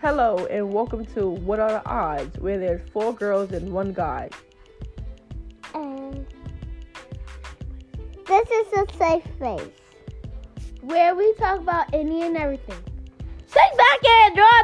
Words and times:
Hello, 0.00 0.46
and 0.46 0.72
welcome 0.72 1.04
to 1.06 1.28
What 1.28 1.58
Are 1.58 1.72
the 1.72 1.84
Odds, 1.84 2.38
where 2.38 2.56
there's 2.56 2.88
four 2.90 3.12
girls 3.12 3.50
and 3.50 3.72
one 3.72 3.92
guy. 3.92 4.30
And 5.74 6.24
this 8.24 8.48
is 8.48 8.72
a 8.74 8.86
safe 8.96 9.24
place 9.38 9.72
where 10.82 11.16
we 11.16 11.34
talk 11.34 11.58
about 11.58 11.92
any 11.92 12.22
and 12.22 12.36
everything. 12.36 12.78
Sit 13.48 13.76
back 13.76 14.04
and 14.06 14.38
enjoy. 14.38 14.57